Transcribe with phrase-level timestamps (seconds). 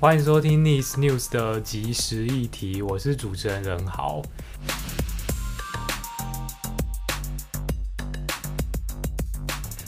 [0.00, 4.22] 欢迎收听 Nice News 的即时议题，我是主持人任豪。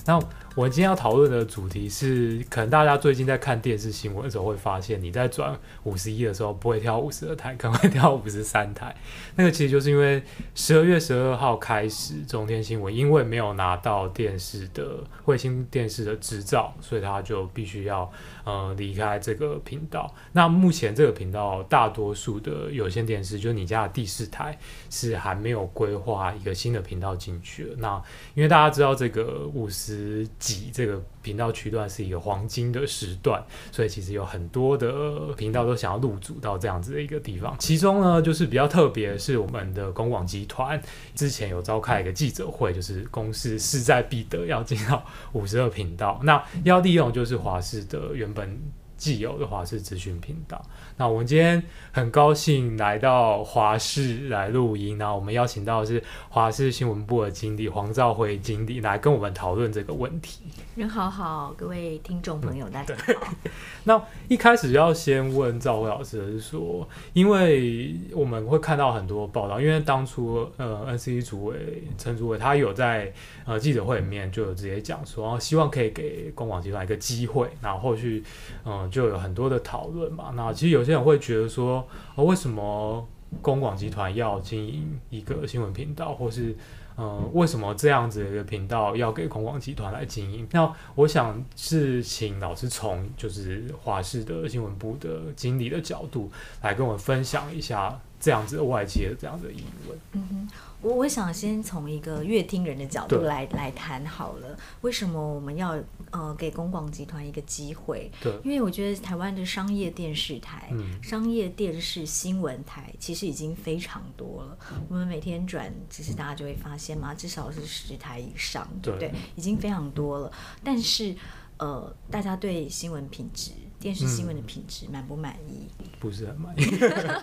[0.04, 0.18] 那
[0.60, 8.94] 我们今天要讨论的主题是，可能大家最近在看电视新闻的时候会发现，你在转五十一的时候不会跳五十二台，可能会跳五十三台。
[9.36, 10.22] 那个其实就是因为
[10.54, 18.12] 十二月十二号开始，中天新闻因为没有拿到电视的卫星电视的执照，所以他就必须要
[18.44, 20.14] 呃离开这个频道。
[20.32, 24.58] 那目前这个频道大多数的有线电视，就是你家的第四台
[24.90, 27.74] 是还没有规划一个新的频道进去。
[27.78, 27.96] 那
[28.34, 30.28] 因为大家知道这个五十。
[30.72, 37.56] 这个频道区段是一个黄金的时段，所以其实有很多的频道都想要入主到这样子的一个地方。
[37.58, 40.80] 其中呢，就是比较特别是我们的公广集团
[41.14, 48.60] 之前有召开一个记者会，就是公司势在必得要进到五十二频道，那要利用就是华视的原本。
[49.00, 50.62] 既有的华视资讯频道，
[50.98, 60.42] 那我们今天很高兴来到华视来录音，那我们邀请到的是华视新闻部的经理黄兆辉经理来跟我们讨论这个问题。
[60.76, 63.32] 人好好，各位听众朋友，大家好。
[63.84, 73.10] 那一开始要先问兆辉老师的是说，因为我们会看到很多报道，因为当初呃 NCC 主委陈主委他有在
[73.46, 78.22] 呃记者会里面就有直接讲说，希望可以给公广集团一个机会，然后后续
[78.66, 78.80] 嗯。
[78.82, 83.06] 呃就有很多的讨论嘛，那其实有些人会觉得说，哦，为什么
[83.40, 86.54] 公广集团要经营一个新闻频道，或是，
[86.96, 90.46] 嗯，为什么这样子的一个频道要给公广集团来经营？
[90.50, 96.30] 那我想是请老师从就是华视的新闻部的经理的角度
[96.60, 99.98] 来跟我们分享一下这样子外界的这样的疑问。
[100.12, 100.48] 嗯哼。
[100.82, 105.78] 我我想先从一个乐听人的角度来来谈好了，为什么我们要
[106.10, 108.10] 呃给公广集团一个机会？
[108.22, 114.56] 对，因为我觉得台湾的商业电视台、嗯、商业电视新闻台其实已经非常多了。
[114.88, 119.12] 我们每天转，其实大家就会发现嘛，至少是十台以上，对不对？
[119.36, 120.32] 已经非常多了。
[120.64, 121.14] 但是
[121.60, 123.52] 呃，大家对新闻品质。
[123.78, 125.66] 电视新闻的品质满不满意？
[125.98, 126.64] 不是很满意。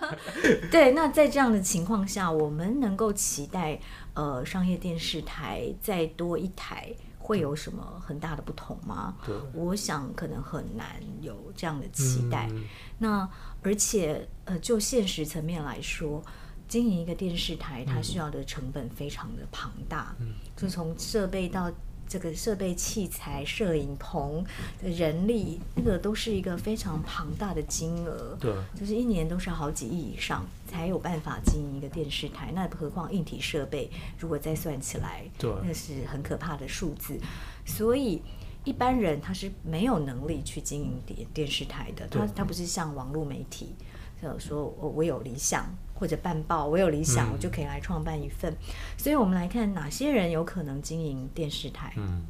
[0.72, 3.80] 对，那在这样的情况下，我们能够期待
[4.16, 9.16] 呃商业电视台再多一台会有什么很大的不同吗？
[9.24, 12.48] 对，我想可能很难有这样的期待。
[12.50, 12.64] 嗯、
[12.98, 13.30] 那
[13.62, 16.24] 而且呃就现实层面来说，
[16.68, 21.72] 经营一个电视台，它需要的成本非常的庞大，嗯、就从设备到。
[22.08, 24.46] 这个设备、器材、摄影棚
[24.82, 28.38] 人力，那个都是一个非常庞大的金额。
[28.40, 32.52] 对，就是一年都是好几亿以上才有办法经营一个电视台。
[32.54, 37.20] 那何况硬体设备，如果再算起来，对，那是很可怕的数字。
[37.66, 38.22] 所以
[38.64, 42.08] 一般人他是没有能力去经营电电视台的。
[42.08, 43.74] 他他不是像网络媒体，
[44.22, 45.66] 就说我我有理想。
[46.00, 48.54] 或者办报，我有理想，我就可以来创办一份。
[48.54, 48.58] 嗯、
[49.00, 51.92] 所以，我们来看哪些人有可能经营电视台。
[51.98, 52.22] 嗯，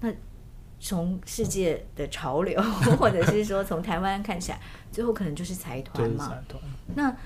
[0.00, 0.12] 那
[0.80, 2.60] 从世界的潮流，
[2.98, 6.34] 或者是说从台湾看起来，最后可能就是财团嘛。
[6.96, 7.16] 那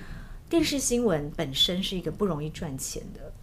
[0.47, 3.33] 电视新闻本身是一个不容易赚钱的。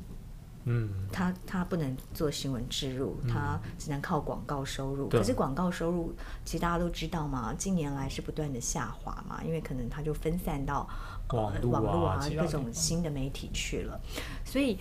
[0.66, 5.08] 嗯，他他不能做新闻植入，他只能靠广告收入。
[5.08, 10.88] 可是广告收入，其实大家都知道嘛，近年来是不断的下滑嘛，因为可能他就分散到。
[11.28, 14.00] 网络啊，各种新的媒体去了，
[14.44, 14.78] 所以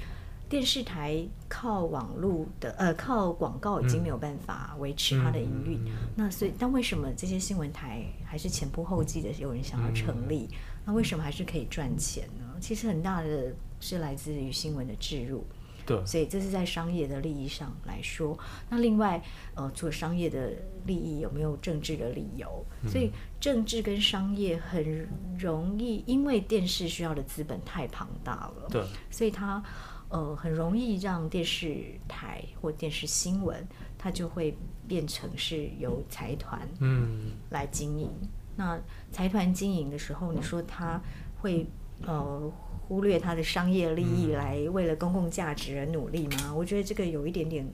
[0.47, 5.79] 电视台靠网络的呃靠广告已经没有办法维持它的营运。
[5.88, 10.47] 嗯、那所以，但为什么这些新闻台还是前仆后继的有人想要成立？
[10.51, 12.45] 嗯、那为什么还是可以赚钱呢？
[12.62, 15.44] 其实很大的是来自于新闻的置入。
[15.85, 18.38] 对，所以这是在商业的利益上来说。
[18.69, 19.22] 那另外，
[19.53, 20.51] 呃，除了商业的
[20.85, 22.66] 利益，有没有政治的理由？
[22.81, 25.07] 嗯、所以政治跟商业很
[25.38, 28.68] 容易，因为电视需要的资本太庞大了。
[28.72, 29.63] 对，所以它
[30.09, 33.63] 呃很容易让电视台或电视新闻，
[33.97, 34.57] 它就会
[34.88, 38.10] 变成是由财团嗯来经营。
[38.21, 38.80] 嗯、那
[39.12, 41.00] 财团经营的时候，你说它
[41.42, 41.68] 会
[42.07, 42.51] 呃。
[42.88, 46.38] 忽略他的商业利益来为了公共价值而努力吗？
[46.46, 47.68] 嗯、我觉得这个有一点点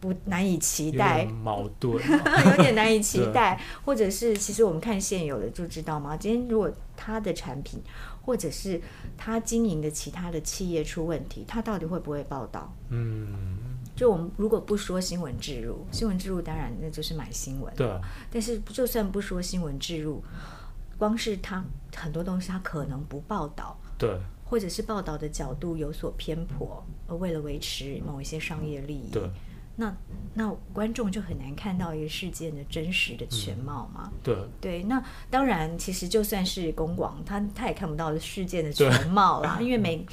[0.00, 1.94] 不难以期待，矛盾，
[2.50, 3.60] 有点难以期待。
[3.84, 6.16] 或者是其实我们看现有的就知道吗？
[6.16, 7.80] 今天如果他的产品
[8.20, 8.80] 或者是
[9.16, 12.72] 他经营的其他的企业出问题，他到底会不会报道？
[12.90, 13.56] 嗯，
[13.94, 17.88] 就我们如果不说新闻置入，新闻置入当然那就是买新闻，对。
[18.30, 20.22] 但是就算不说新闻置入，
[20.98, 23.78] 光是他很多东西他可能不报道。
[24.02, 29.22] 对，或者是报道的角度有所偏颇，而为了维持某一些商业利益，对，
[29.76, 29.94] 那
[30.34, 34.10] 那观众就很难看到一个事件的真实的全貌嘛。
[34.12, 34.36] 嗯、对。
[34.60, 35.00] 对，那
[35.30, 40.04] 当然，其实就算是公广，他他也看不到事件的全貌啦， 因为每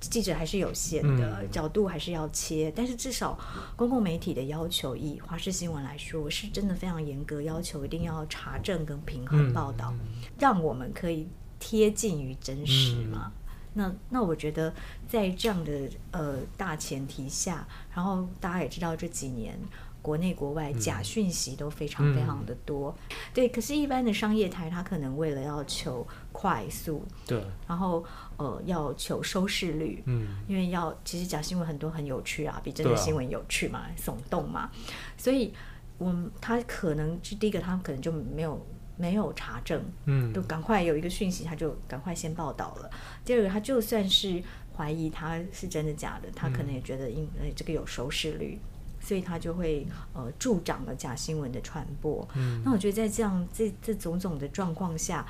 [0.00, 2.72] 记者还是有限的、嗯、角度，还是要切。
[2.74, 3.38] 但是至少
[3.76, 9.98] 公共媒体的要求，以华视新闻来说，是真的非常严格，要求一定要查证跟平衡报道，嗯、
[10.38, 11.26] 让我们可以
[11.58, 13.32] 贴近于真实嘛。
[13.34, 13.42] 嗯
[13.78, 14.72] 那那我觉得
[15.06, 19.54] 在这样的呃大前提下，然后大家也知道这几年
[20.00, 23.50] 国内国外假讯息都非常非常的多，嗯、对。
[23.50, 28.02] 可是，一般的商业台它可能为了要求快速，对，然后
[28.38, 34.70] 呃要求收视率，嗯，因为要其实假新闻很多很有趣啊，比真的新闻有趣嘛，耸动嘛，
[35.18, 35.52] 所以
[35.98, 38.66] 我们他可能就第一个，他可能就没有。
[38.96, 42.90] 没有查证，嗯，就赶快有一个讯息，他就赶快先报道了。
[43.24, 44.42] 第二个，他就算是
[44.76, 48.58] 怀疑他是真的假的，他可能也觉得因为这个有收视率，
[49.00, 52.26] 所以他就会呃助长了假新闻的传播。
[52.34, 55.26] 嗯，那我觉得在这样这这种种的状况下，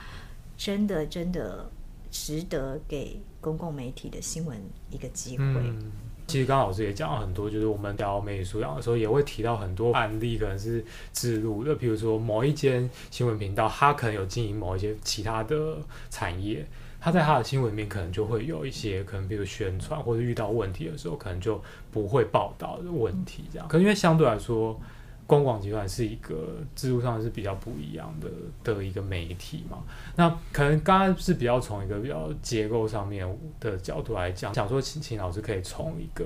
[0.57, 1.71] 真的真的
[2.11, 4.61] 值得给公共媒体的新闻
[4.91, 5.45] 一个机会。
[5.45, 5.93] 嗯
[6.27, 15.79] 其实刚刚老师也讲了很多，就是我们聊媒体素养的时候，也会提到很多案例，可能是置入的，比如说某一间新闻频道，它可能有经营某一些其他的
[16.11, 16.67] 产业，
[17.01, 21.63] 它在它的新闻里面可能就会有一些可能，比如宣传或者遇到问题的时候，可能就
[21.93, 23.69] 不会报道的问题这样。
[23.69, 24.79] 可能因为相对来说。
[25.27, 28.29] 公广集团是一个制度上是比较不一样的
[28.63, 29.79] 的一个媒体嘛，
[30.15, 33.27] 那可能刚刚是比较从一个比较结构上面
[33.59, 36.25] 的角度来讲，想说请请老师可以从一个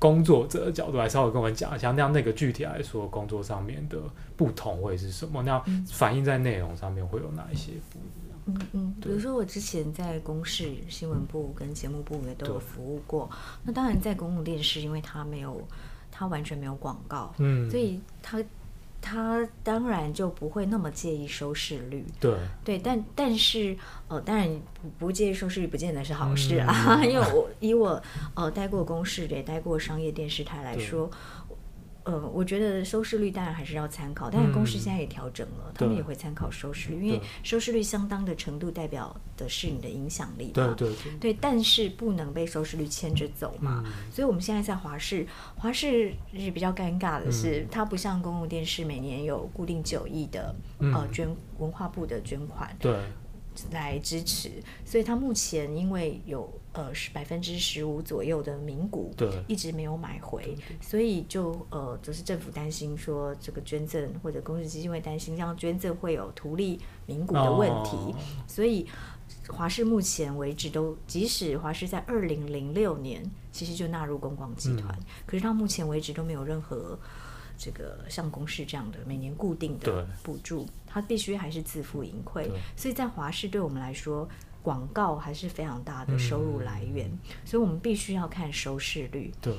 [0.00, 3.98] 工作者的角度来稍微跟我们讲一下，那样那个具体来说工作上面的
[4.36, 5.40] 不同会是什么？
[5.44, 8.38] 那样反映在内容上面会有哪一些不一样？
[8.46, 13.30] 嗯嗯，比如说我之前在公视新闻部跟节目部也都有服务过，
[13.62, 15.64] 那当然在公共电视，因为它没有。
[16.16, 18.40] 他完全没有广告，嗯，所以他
[19.02, 22.32] 他当然就不会那么介意收视率，对。
[22.64, 23.76] 对，但但是
[24.06, 24.48] 呃，当然
[24.80, 28.00] 不不介意收视率不见得是好事啊，嗯、 因为我以我
[28.34, 31.10] 呃待过公视也待过商业电视台来说。
[32.04, 40.52] 呃，我觉得收视率当然还是要参考，但是公司现在也调整了，嗯、他们也会参考收视率，因为收视率相当的程度代表的是你的影响力嘛。
[40.54, 41.12] 对对对。
[41.18, 43.82] 对，但是不能被收视率牵着走嘛。
[43.86, 51.28] 嗯、所以我们现在在华视，华视是比较尴尬的是，嗯、它不像公共电视每年有固定九亿的、嗯、呃捐
[51.58, 52.76] 文化部的捐款。
[52.78, 52.94] 对。
[53.70, 54.50] 来支持，
[54.84, 68.14] 所以它目前因为有呃是百分之十五左右的民股，对，一直没有买回，所以就呃就是政府担心说这个捐赠或者公司基金会担心这样捐赠会有图利民股的问题，哦、
[68.46, 68.86] 所以
[69.48, 76.98] 华视目前为止都，即使华视在二零零六年其实就纳入公广集团，嗯、可是到目前为止都没有任何。
[77.56, 84.28] 这个像公视这样的每年固定的补助，它必须还是自负盈亏，所以在华视对我们来说，
[84.64, 89.30] 广告还是非常大的收入来源，嗯、所以我们必须要看收视率。
[89.42, 89.54] 对，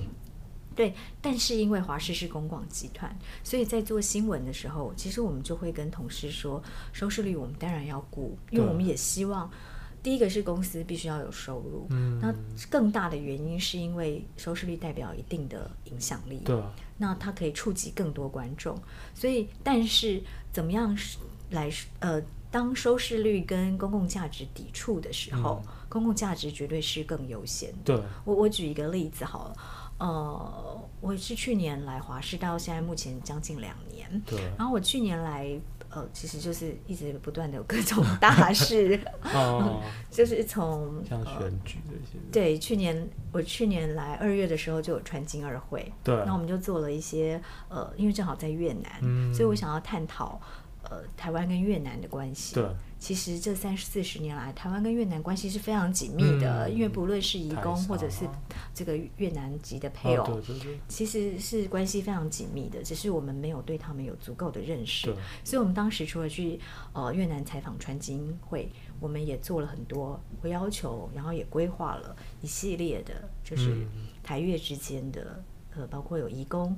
[0.75, 6.62] 对，但是因为华视是公广集团，所以在做新闻的时候，其实我们就会跟同事说，
[6.92, 9.48] 收视率我们当然要顾，因为我们也希望。
[10.02, 12.31] 第一个是公司必须要有收入，嗯，那
[12.69, 16.56] 更大的原因是因为收视率代表一定的影响力，对，
[17.00, 18.78] 那它可以触及更多观众，
[19.16, 20.96] 所以但是怎么样
[21.50, 22.22] 来呃，
[22.56, 27.98] 当收视率跟公共价值抵触的时候，嗯、公共价值绝对是更优先的。
[27.98, 29.56] 对，我我举一个例子好了，
[29.98, 35.60] 呃，我是去年来华视到现在目前将近两年，对，然后我去年来。
[35.92, 39.00] 呃，其实就是一直不断的有各种大事，
[39.34, 39.82] 哦、
[40.12, 42.32] 就是从像选举这些、呃。
[42.34, 50.38] 对，去年我去年来二月的时候就有川金二会，对，那我们就做了一些呃，因为正好在越南，嗯、所以我想要探讨
[50.89, 52.56] 呃台湾跟越南的关系。
[52.56, 52.65] 对。
[52.98, 58.27] 其实这三四十年来，台湾跟越南关系是非常紧密的，嗯、因为不论是移工或者是
[58.74, 62.82] 这个越南籍的配偶，哦、对对对，其实是关系非常紧密的。
[62.82, 66.60] 只是我们没有对他们有足够的认识，对所以我们当时除了去
[66.94, 73.13] 呃越南采访川金会，我们也做了很多会要求，然后也规划了一系列的，
[73.44, 73.86] 就是
[74.24, 75.44] 台越之间的
[75.75, 76.75] 呃，包括有移工。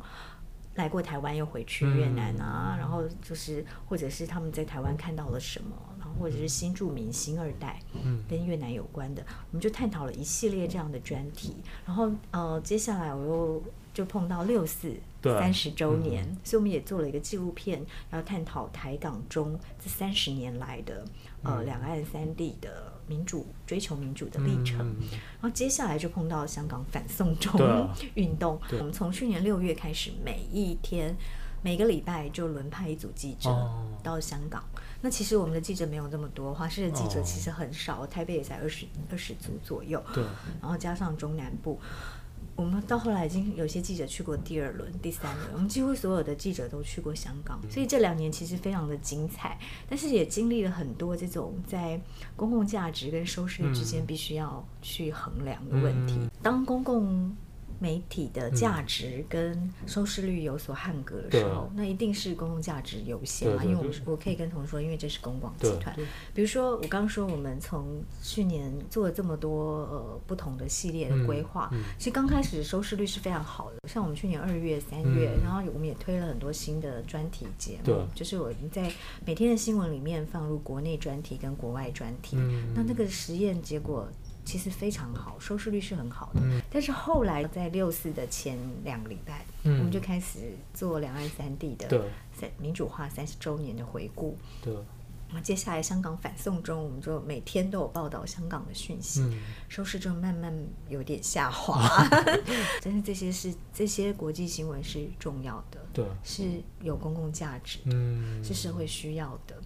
[0.78, 7.80] 来过台湾又回去越南啊，嗯、然后就是或者是他们在台湾看到了什么，然后或者是新住民、新二代，
[8.30, 11.58] 跟越南有关的，嗯、我们就探讨了一系列这样的专题。
[11.86, 13.64] 然后呃，接下来我又
[13.98, 21.04] 就碰到六四三十周年，嗯，所以我们也做了一个纪录片，然后探讨台港中这三十年来的
[21.42, 24.78] 呃两岸三地的民主追求民主的历程。
[24.82, 25.08] 嗯，
[25.42, 27.60] 然后接下来就碰到香港反送中
[28.14, 31.18] 运动，我们从去年六月开始，每一天
[31.64, 33.50] 每个礼拜就轮派一组记者
[34.04, 34.62] 到香港。
[34.62, 40.04] 哦那其实我们的记者没有这么多，华视的记者其实很少，哦、台北也才二十二十组左右。
[40.12, 40.24] 对，
[40.60, 41.80] 然后加上中南部，
[42.58, 52.02] 我们到后来已经有些记者去过第二轮、第三轮，我们几乎所有的记者都去过香港，所以这两年其实非常的精彩，但是也经历了很多这种在
[52.36, 56.16] 公共价值跟收视率之间必须要去衡量的问题。
[56.18, 57.36] 嗯、当公共
[57.80, 63.64] 媒体的价值跟收视率有所汉格的时候，那一定是公共价值优先嘛？
[63.64, 65.96] 因为我我可以跟同事说，因为这是公广集团。
[66.34, 73.88] 比如说我刚刚说，我们从去年做了这么多呃不同的系列的规划，其实刚开始收视率是非常好的。
[73.88, 78.92] 像我们去年二月、三月，然后我们也推了很多新的专题节目，就是我们在
[79.26, 82.38] 每天的新闻里面放入国内专题跟国外专题。
[82.76, 84.08] 那那个实验结果。
[84.48, 86.40] 其实非常好，收视率是很好的。
[86.42, 94.38] 嗯、但是后来在六四的前两个礼拜，嗯、我们就开始做两岸三地的三民主化三十周年的回顾。
[94.64, 94.74] 对。
[95.30, 99.38] 那接下来香港反送中，我们就每天都有报道香港的讯息，嗯、
[99.68, 100.54] 收视就慢慢
[100.88, 101.86] 有点下滑。
[102.82, 106.44] 但是这些是这些国际新闻是重要的，对，是
[106.82, 109.62] 有公共价值的，嗯、是社会需要的。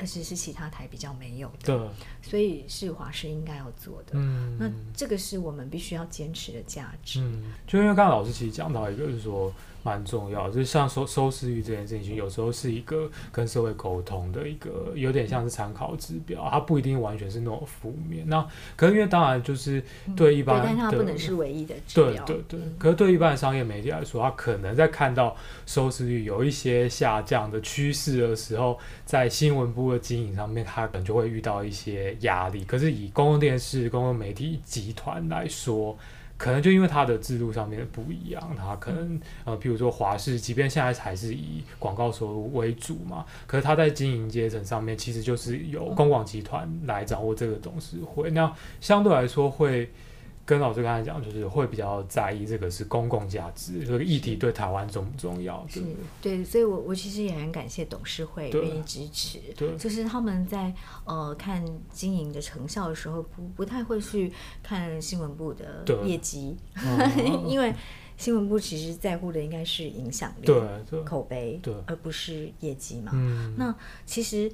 [0.00, 1.88] 而且是其他台比较没有的，对，
[2.22, 4.14] 所以是华视应该要做的。
[4.14, 7.20] 嗯，那这个是我们必须要坚持的价值。
[7.20, 9.54] 嗯，就因为刚才老师其实讲到一个，就是说。
[9.82, 18.28] 蛮重要，就是像收收视率这件事情，有时候是一个跟社会沟通的一个，有点像是参考指标，它不一定完全是那种负面。
[18.28, 18.46] 那
[18.76, 19.82] 可是因为当然就是
[20.16, 22.24] 对一般，但它不能是唯一的指标。
[22.24, 22.60] 对对对。
[22.78, 32.64] 可是对一般的商业媒体来说，它可能在看到收视率有一些下降的趋势的时候，在新闻部的经营上面，它可能就会遇到一些压力。
[32.64, 35.96] 可是以公共电视、公共媒体集团来说，
[36.40, 49.90] 可能就因为它的制度上面不一样，它可能呃，比如说华氏，即便现在还是以广告收入为主嘛，可是它在经营阶层上面，其实就是由公广集团来掌握这个董事会，那相对来说会。
[50.50, 55.64] 跟老师刚才讲，就是会比较在意这个是公共价值，这个议题对台湾重不重要？
[55.68, 55.80] 是，
[56.20, 66.56] 对，所以我我其实也很感谢董事会愿意支持，对，就是他们在呃看经营的成效的时候，不不太会去看新闻部的业绩，
[67.46, 67.72] 因为
[68.16, 73.12] 新闻部其实在乎的应该是影响力、对口碑，而不是业绩嘛。
[73.14, 73.72] 嗯，那
[74.04, 74.50] 其实。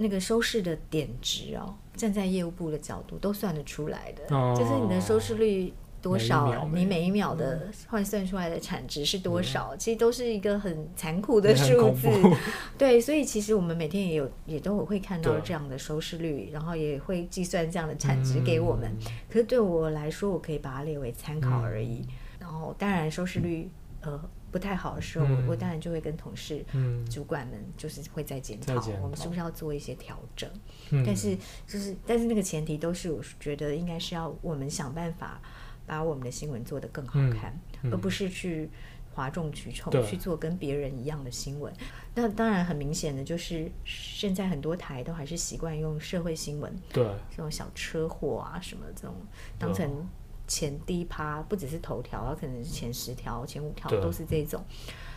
[0.00, 12.08] 那个收视的点值哦，站在业务部的角度都算得出来的，哦、就是你的收视率多少，每你每一秒的换算出来的产值是多少，嗯、其实都是一个很残酷的 数字。
[12.78, 18.88] 对，所以其实我们每天也有也都会看到这样的收视率，然后也会计算这样的产值给我们。
[19.00, 22.04] 嗯、可是对我来说，我可以把它列为参考而已。
[22.06, 23.68] 嗯、然后当然收视率、
[24.02, 24.30] 嗯、呃。
[24.50, 30.48] 不太好的时候，嗯、我当然就会跟同事、嗯、主管们，就是会再检讨，我们是不是要做一些调整。
[30.90, 31.36] 嗯、但是，
[31.66, 35.40] 就是但是那个前提都是，我觉得应该是要我们想办法
[35.86, 37.58] 把我们的新闻做得更好看，
[37.90, 38.70] 而不是去
[39.12, 41.72] 哗众取宠去做跟别人一样的新闻。
[42.14, 47.04] 那当然很明显的就是，现在很多台都还是习惯用社会新闻，对。
[47.30, 49.14] 这种小车祸啊什么这种
[49.58, 50.08] 当成。
[50.48, 54.64] 前第一趴不只是头条，可能是前十条、前五条都是这种。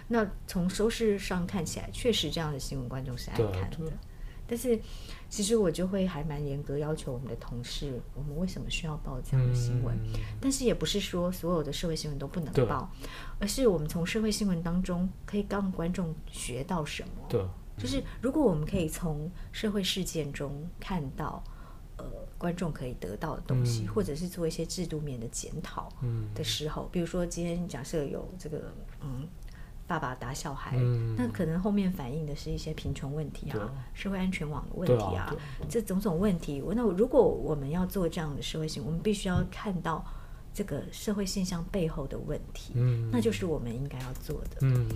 [0.09, 3.91] 那从收视上看起来，确实这样的新闻观众是爱看的。
[4.45, 4.77] 但是，
[5.29, 9.95] 其实我就会还蛮严格要求我们的同事，我们为什么需要报这样的新闻？
[10.03, 12.91] 嗯、但是也不是说所有的社会新闻都不能报，
[13.39, 17.25] 而是我们从社会新闻当中可以让观众学到什么？
[17.29, 17.41] 对，
[17.77, 21.41] 就是如果我们可以从社会事件中看到。
[22.41, 25.87] 呃，观众可以得到的东西，嗯、或者是做一些制度面的检讨
[26.33, 29.27] 的时候，嗯、比如说今天假设有这个嗯，
[29.85, 35.35] 爸爸打小孩，嗯、那可能后面反映的是一些贫穷问题啊，社会安全网的问题啊，啊
[35.69, 36.63] 这种种问题。
[36.75, 40.03] 那如果我们要做这样的社会性，我们必须要看到
[40.51, 44.57] 这个社会现象背后的问题，嗯、那就是我们应该要做的。
[44.61, 44.87] 嗯，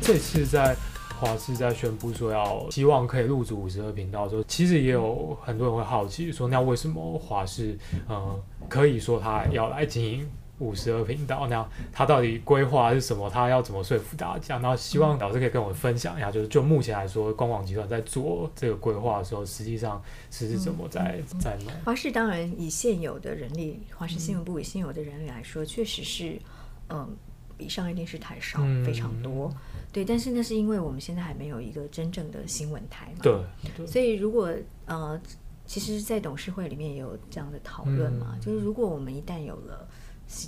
[0.00, 0.76] 这次在。
[1.18, 7.76] 华视在宣布说要希望可以入主五十二频道的时候，其实也有很多人会好奇说，那为什么华视
[8.08, 13.28] 呃可以说他要来经营五十二频道，那他到底规划是什么？
[13.28, 14.58] 他要怎么说服大家？
[14.58, 21.72] 然后希望老师可以跟我们分享一下，就是就目前来说，官网集团在做这个规划的时候，实际上是是怎么在、嗯、在弄？
[21.84, 26.38] 华视当然以现有的人力，华视新闻部以现有的人力来说，确实是
[26.88, 27.14] 嗯
[27.56, 29.48] 比上一电视台少非常多。
[29.52, 29.56] 嗯、
[29.92, 33.20] 对，但是那是因为我们现在还没有一个真正的新闻台嘛。
[33.22, 33.38] 对。
[33.76, 34.52] 对所以如果
[34.86, 35.20] 呃，
[35.66, 39.88] 其实，在董事会里面也有这样的讨论嘛，嗯、就是如果我们一旦有了。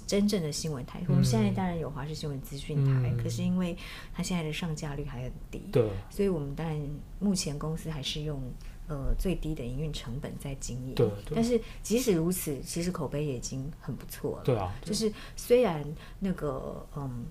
[0.08, 3.76] 真正的新闻台，我们现在当然有华视新闻资讯台，嗯、可是因为
[4.12, 6.76] 它现在的上架率还很低，对，所以我们当然
[7.20, 8.42] 目前公司还是用
[8.88, 10.94] 呃最低的营运成本在经营。
[10.94, 14.42] 对，但是即使如此，其实口碑也已经很不错了。
[14.44, 15.84] 对啊，对就是虽然
[16.18, 17.24] 那个嗯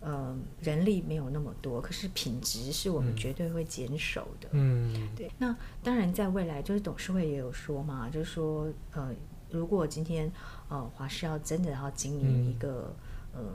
[0.00, 4.48] 呃人力没有那么多，可是品质是我们绝对会坚守的。
[4.52, 5.30] 嗯，对。
[5.38, 9.14] 那当然，在未来就是董事会也有说嘛，就是说呃。
[9.48, 10.30] 如果今天
[10.68, 12.92] 呃华视要真的要经营一个、
[13.32, 13.52] 嗯、呃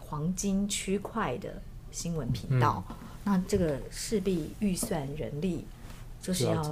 [0.00, 5.66] 黄金区块的新闻频道，嗯、那这个势必预算人力
[6.26, 6.62] 就是要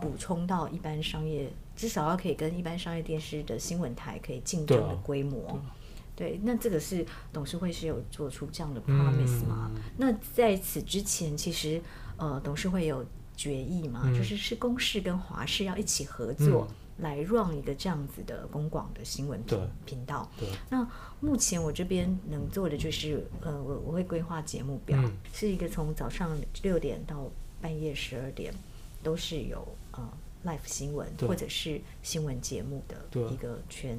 [0.00, 5.40] 补充到一般商业，至少要可以跟一般商业电视的新闻台可以竞争的规模。
[5.40, 5.74] 对，啊
[6.14, 9.70] 对，对，那这个是董事会是有做出这样的 promise 吗？
[9.74, 11.82] 嗯、那在此之前，其实
[12.16, 13.04] 呃董事会有
[13.36, 16.68] 决议嘛，嗯、就是是公视跟华视要一起合作。
[16.70, 20.30] 嗯来 run 一个这样子的公广的新闻频频道。
[20.38, 20.46] 对。
[20.68, 20.86] 那
[21.18, 27.26] 目前我这边能做的就是，呃，我我会规划节目表，嗯、是一个从早上六点到
[27.58, 28.52] 半夜十二点，
[29.02, 30.12] 都是有呃
[30.44, 33.98] Life 新闻或者是新闻节目的一个全。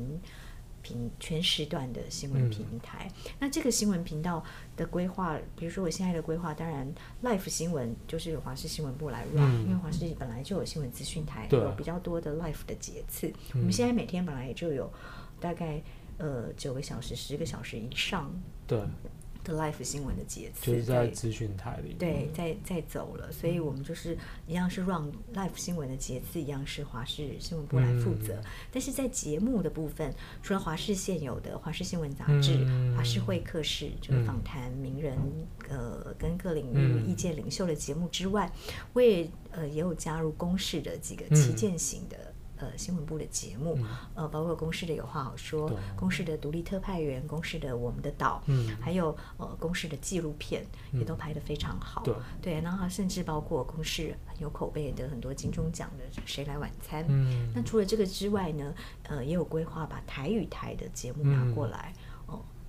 [0.83, 4.43] 平全时段的新闻平台，嗯、那这个新闻频道
[4.75, 6.91] 的规划，比如说我现在的规划，当然
[7.21, 13.27] Life 新闻就是由华视新闻部来 run，、嗯、因为华视本来就有新闻资讯台，有比较多的 Life 的节次。
[13.27, 14.91] 嗯、我们现在每天本来也就有
[15.39, 15.79] 大概
[16.17, 18.33] 呃九个小时、十个小时以上。
[18.65, 18.81] 对。
[19.43, 24.17] 的 life 新闻的节次，就是在资讯台里，对，在在走了，所以我们就是
[24.47, 28.35] 一样是 run life 新闻的节次，一样是华视新闻部来负责。
[28.35, 35.17] 嗯、但是在节目的部分，除了华视现有的华视新闻杂志、华视、嗯、会客室，就是访谈名人，
[35.69, 42.30] 嗯、呃，跟各领域意见领袖的节目之外，嗯、我也呃也有加入公视的几个旗舰型的。
[42.61, 50.63] 呃，新闻部的节目，嗯、呃，包括公视的有话好说，公视的独立特派员，公视的我们的岛，嗯，还有呃，公视的纪录片
[50.93, 58.71] 也都拍得非常好，对，对，然后甚至包括公视很有口碑的很多金钟奖的《谁来晚餐》，嗯，那除了这个之外呢，
[59.09, 61.91] 呃，也有规划把台语台的节目拿过来。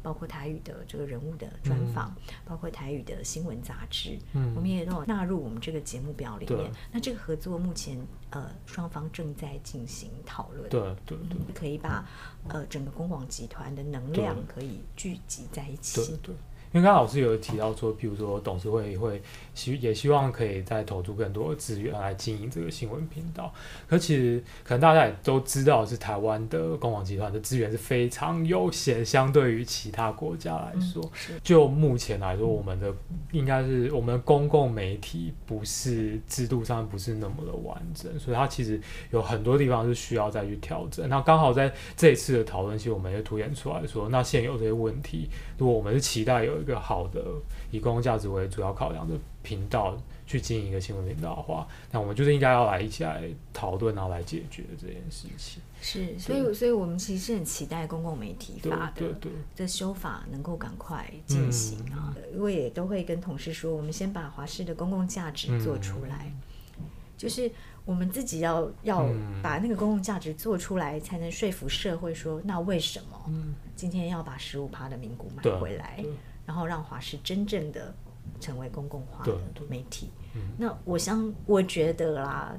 [0.03, 6.71] 嗯包括台语的这个人物的专访，嗯、包括台语的新闻杂志，嗯、我们也都纳入我们这个节目表里面。
[6.91, 10.69] 那这个合作目前呃双方正在进行讨论。
[10.69, 12.05] 对对对，可以把
[12.49, 16.01] 呃整个公广集团的能量可以聚集在一起。
[16.01, 16.35] 对对，对。
[16.73, 19.21] 因为刚刚老师有提到说，比如说董事会会
[19.55, 23.53] 希也希望可以再投出更多的资源来经营这个新闻频道。
[23.87, 31.03] 可其实可能大家也都知道，是台湾的公广集团的资源是非常有限，相对于其他国家来说。
[31.31, 32.93] 嗯、就目前来说，我们的
[33.33, 38.81] 应该是我们的公共媒体不是制度上不是那么的完整，所以它其实
[39.11, 41.07] 有很多地方是需要再去调整。
[41.09, 45.29] 那刚好在这一次的讨论，其实我们也凸显出来说，那现有这些问题，
[45.63, 47.25] 如果我们是期待有一个好的
[47.71, 49.97] 以公共价值为主要考量的频道
[50.27, 53.23] 去经营一个新闻频道的话，那我们就是应该要来一起来
[53.53, 55.63] 讨论，然后来解决这件事情。
[55.81, 59.15] 是，所以，所以我们其实是很期待公共媒体法的
[59.55, 62.13] 的修法能够赶快进行啊！
[62.35, 66.35] 因为也都会跟同事说，我们先把华视的公共价值做出来，
[66.81, 66.85] 嗯、
[67.17, 67.49] 就是
[67.85, 69.09] 我们自己要要
[69.43, 73.31] 把那个公共价值做出来，才能说服社会说，那为什么
[73.75, 76.05] 今天要把十五趴的名股买回来？
[76.47, 77.95] 然后让华视真正的
[78.41, 79.33] 成为公共化的
[79.69, 80.11] 媒体。
[80.57, 82.55] 那我想，我觉得啦，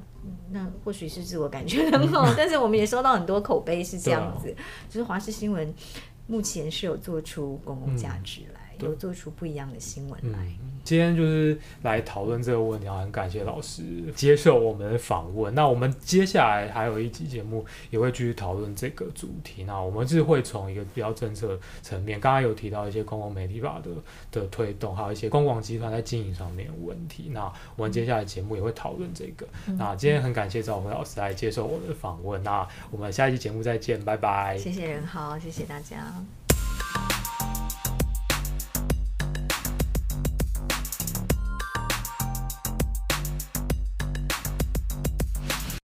[0.50, 4.54] 那或许是自我感觉很好， 但是我们也收到很多口碑是这样子，
[4.88, 5.72] 就是华视新闻
[6.26, 10.46] 目前是有做出公共价值来，有做出不一样的新闻来。
[10.84, 13.82] 今天就是来讨论这个问题，很感谢老师
[14.14, 15.54] 接受我们的访问。
[15.54, 19.64] 那我们接下来还有一集节目也会继续讨论这个主题。
[19.64, 23.90] 那我们是会从一个比较政策层面，刚刚有提到一些公共媒体法的
[24.30, 27.30] 的推动，还有一些公广集团在经营上面的问题。
[27.32, 29.46] 那我们接下来节目也会讨论这个。
[29.66, 32.42] 嗯、那今天很感谢赵辉老师来接受我的访问。
[32.42, 34.58] 那我们下一期节目再见，拜拜。
[34.58, 37.13] 谢谢任豪，谢谢大家。